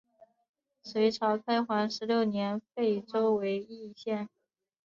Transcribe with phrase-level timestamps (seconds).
[0.81, 4.27] 隋朝开皇十六年废州为易县。